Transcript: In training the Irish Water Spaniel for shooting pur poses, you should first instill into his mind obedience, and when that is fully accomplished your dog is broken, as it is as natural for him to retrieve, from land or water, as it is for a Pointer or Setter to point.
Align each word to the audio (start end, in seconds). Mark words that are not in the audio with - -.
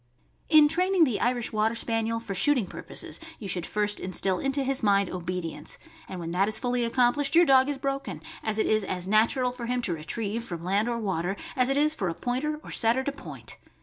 In 0.49 0.67
training 0.67 1.03
the 1.03 1.19
Irish 1.21 1.53
Water 1.53 1.75
Spaniel 1.75 2.19
for 2.19 2.33
shooting 2.33 2.65
pur 2.65 2.81
poses, 2.81 3.19
you 3.37 3.47
should 3.47 3.67
first 3.67 3.99
instill 3.99 4.39
into 4.39 4.63
his 4.63 4.81
mind 4.81 5.11
obedience, 5.11 5.77
and 6.09 6.19
when 6.19 6.31
that 6.31 6.47
is 6.47 6.57
fully 6.57 6.83
accomplished 6.83 7.35
your 7.35 7.45
dog 7.45 7.69
is 7.69 7.77
broken, 7.77 8.19
as 8.41 8.57
it 8.57 8.65
is 8.65 8.83
as 8.83 9.07
natural 9.07 9.51
for 9.51 9.67
him 9.67 9.83
to 9.83 9.93
retrieve, 9.93 10.43
from 10.43 10.63
land 10.63 10.89
or 10.89 10.97
water, 10.97 11.35
as 11.55 11.69
it 11.69 11.77
is 11.77 11.93
for 11.93 12.09
a 12.09 12.15
Pointer 12.15 12.59
or 12.63 12.71
Setter 12.71 13.03
to 13.03 13.11
point. 13.11 13.57